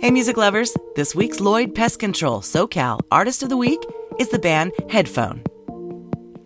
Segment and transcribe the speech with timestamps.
[0.00, 3.78] Hey, music lovers, this week's Lloyd Pest Control SoCal Artist of the Week
[4.18, 5.42] is the band Headphone.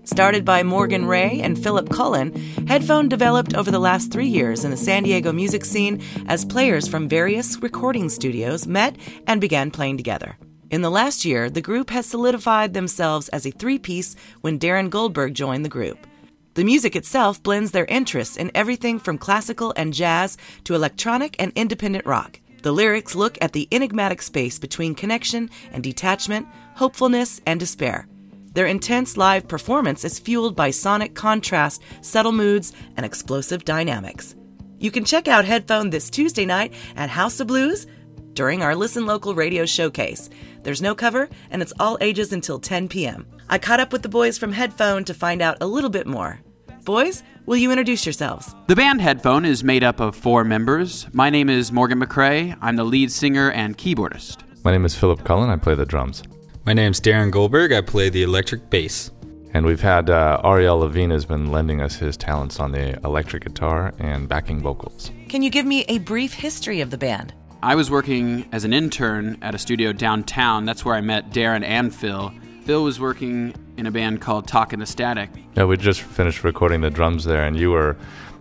[0.02, 2.34] Started by Morgan Ray and Philip Cullen,
[2.66, 6.88] Headphone developed over the last three years in the San Diego music scene as players
[6.88, 8.96] from various recording studios met
[9.28, 10.36] and began playing together.
[10.70, 14.90] In the last year, the group has solidified themselves as a three piece when Darren
[14.90, 16.08] Goldberg joined the group.
[16.54, 21.52] The music itself blends their interests in everything from classical and jazz to electronic and
[21.54, 22.40] independent rock.
[22.64, 28.08] The lyrics look at the enigmatic space between connection and detachment, hopefulness and despair.
[28.54, 34.34] Their intense live performance is fueled by sonic contrast, subtle moods, and explosive dynamics.
[34.78, 37.86] You can check out Headphone this Tuesday night at House of Blues
[38.32, 40.30] during our Listen Local radio showcase.
[40.62, 43.26] There's no cover, and it's all ages until 10 p.m.
[43.50, 46.40] I caught up with the boys from Headphone to find out a little bit more.
[46.84, 48.54] Boys, will you introduce yourselves?
[48.66, 51.06] The band Headphone is made up of four members.
[51.12, 52.56] My name is Morgan McCrae.
[52.60, 54.38] I'm the lead singer and keyboardist.
[54.64, 55.50] My name is Philip Cullen.
[55.50, 56.22] I play the drums.
[56.64, 57.72] My name's Darren Goldberg.
[57.72, 59.10] I play the electric bass.
[59.52, 63.44] And we've had uh, Ariel Levine has been lending us his talents on the electric
[63.44, 65.12] guitar and backing vocals.
[65.28, 67.34] Can you give me a brief history of the band?
[67.62, 70.64] I was working as an intern at a studio downtown.
[70.64, 72.32] That's where I met Darren and Phil.
[72.64, 75.30] Phil was working in a band called Talkin' the Static.
[75.56, 77.96] Yeah, we just finished recording the drums there, and you were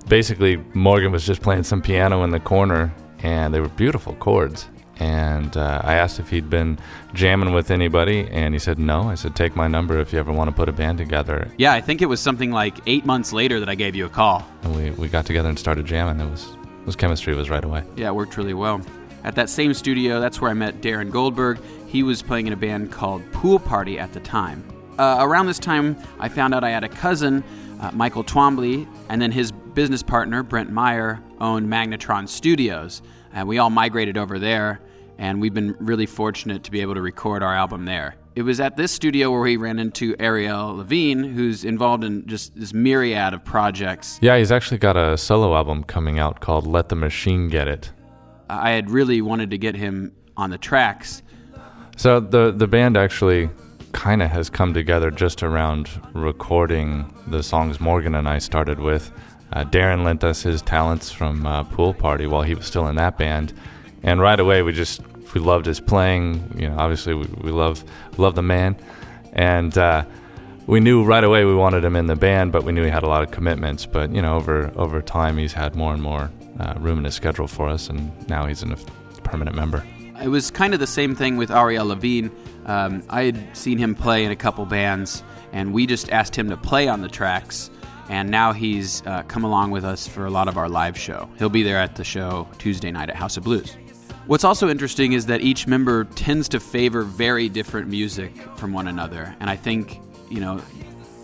[0.07, 4.67] basically Morgan was just playing some piano in the corner, and they were beautiful chords.
[4.99, 6.77] And uh, I asked if he'd been
[7.13, 9.09] jamming with anybody, and he said no.
[9.09, 11.73] I said, "Take my number if you ever want to put a band together." Yeah,
[11.73, 14.47] I think it was something like eight months later that I gave you a call.
[14.61, 16.25] And we, we got together and started jamming.
[16.25, 17.83] It was it was chemistry was right away.
[17.95, 18.81] Yeah, it worked really well.
[19.23, 21.59] At that same studio, that's where I met Darren Goldberg.
[21.87, 24.63] He was playing in a band called Pool Party at the time.
[24.97, 27.43] Uh, around this time, I found out I had a cousin,
[27.81, 33.01] uh, Michael Twombly, and then his business partner, Brent Meyer, owned Magnetron Studios.
[33.33, 34.79] And we all migrated over there,
[35.17, 38.15] and we've been really fortunate to be able to record our album there.
[38.35, 42.55] It was at this studio where we ran into Ariel Levine, who's involved in just
[42.55, 44.19] this myriad of projects.
[44.21, 47.91] Yeah, he's actually got a solo album coming out called Let the Machine Get It.
[48.49, 51.21] I had really wanted to get him on the tracks.
[51.95, 53.49] So the the band actually
[53.93, 59.11] kind of has come together just around recording the songs Morgan and I started with.
[59.53, 62.95] Uh, Darren lent us his talents from uh, Pool Party while he was still in
[62.95, 63.53] that band,
[64.01, 65.01] and right away we just
[65.33, 66.55] we loved his playing.
[66.57, 67.83] You know, obviously we, we love
[68.17, 68.75] love the man,
[69.31, 70.05] and uh,
[70.65, 73.03] we knew right away we wanted him in the band, but we knew he had
[73.03, 73.85] a lot of commitments.
[73.85, 77.13] But you know, over over time he's had more and more uh, room in his
[77.13, 78.75] schedule for us, and now he's a
[79.23, 79.85] permanent member.
[80.21, 82.31] It was kind of the same thing with Ariel Levine.
[82.65, 86.49] Um, I had seen him play in a couple bands, and we just asked him
[86.49, 87.69] to play on the tracks.
[88.09, 91.29] And now he's uh, come along with us for a lot of our live show.
[91.39, 93.77] He'll be there at the show Tuesday night at House of Blues.
[94.25, 98.87] What's also interesting is that each member tends to favor very different music from one
[98.87, 99.35] another.
[99.39, 100.61] And I think, you know,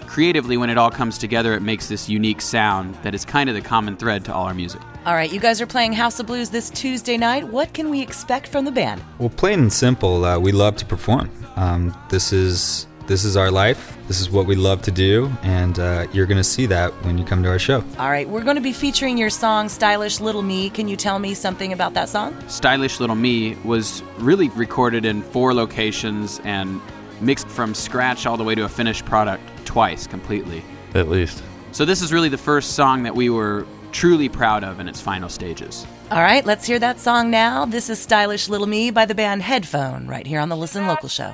[0.10, 3.56] creatively, when it all comes together, it makes this unique sound that is kind of
[3.56, 4.82] the common thread to all our music.
[5.06, 7.48] All right, you guys are playing House of Blues this Tuesday night.
[7.48, 9.02] What can we expect from the band?
[9.20, 11.30] Well, plain and simple, uh, we love to perform.
[11.56, 13.98] Um, this is this is our life.
[14.08, 17.18] This is what we love to do, and uh, you're going to see that when
[17.18, 17.84] you come to our show.
[17.98, 21.20] All right, we're going to be featuring your song "Stylish Little Me." Can you tell
[21.20, 22.36] me something about that song?
[22.48, 26.82] "Stylish Little Me" was really recorded in four locations and
[27.22, 30.64] mixed from scratch all the way to a finished product twice completely.
[30.94, 31.44] At least.
[31.72, 35.02] So this is really the first song that we were truly proud of in its
[35.02, 35.86] final stages.
[36.12, 37.66] All right, let's hear that song now.
[37.66, 41.10] This is Stylish Little Me by the band Headphone, right here on the Listen Local
[41.10, 41.34] Show.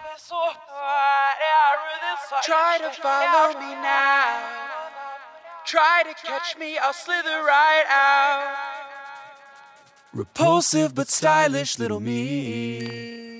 [2.44, 4.52] Try to follow me now.
[5.66, 8.56] Try to catch me, I'll slither right out.
[10.14, 13.35] Repulsive but stylish little me.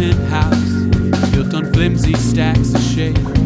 [0.00, 3.39] Penthouse built on flimsy stacks of shade.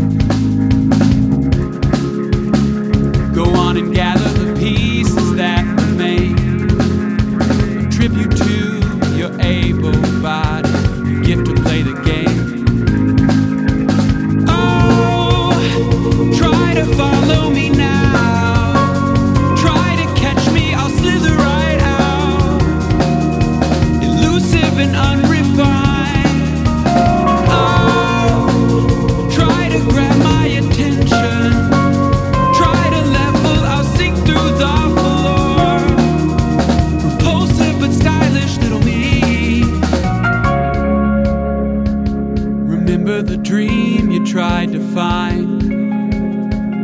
[43.14, 45.62] Remember the dream you tried to find,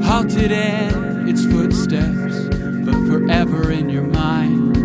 [0.05, 0.95] halted at
[1.29, 2.47] its footsteps,
[2.85, 4.80] but forever in your mind.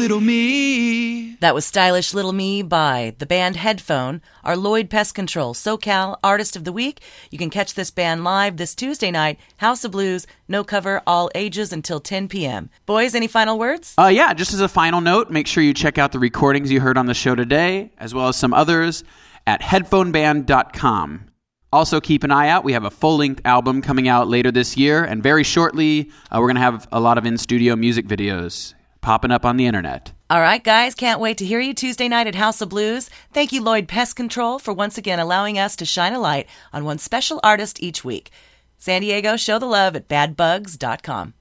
[0.00, 1.34] Little me.
[1.40, 6.56] That was Stylish Little Me by the band Headphone, our Lloyd Pest Control SoCal Artist
[6.56, 7.00] of the Week.
[7.30, 11.30] You can catch this band live this Tuesday night, House of Blues, no cover, all
[11.34, 12.70] ages until 10 p.m.
[12.86, 13.94] Boys, any final words?
[13.98, 16.80] Uh, yeah, just as a final note, make sure you check out the recordings you
[16.80, 19.04] heard on the show today, as well as some others,
[19.46, 21.26] at headphoneband.com.
[21.74, 22.64] Also, keep an eye out.
[22.64, 26.38] We have a full length album coming out later this year, and very shortly, uh,
[26.40, 29.66] we're going to have a lot of in studio music videos popping up on the
[29.66, 30.12] internet.
[30.28, 33.10] All right, guys, can't wait to hear you Tuesday night at House of Blues.
[33.32, 36.84] Thank you, Lloyd Pest Control, for once again allowing us to shine a light on
[36.84, 38.30] one special artist each week.
[38.78, 41.34] San Diego, show the love at badbugs.com.